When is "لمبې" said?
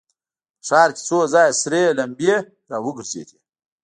1.99-2.35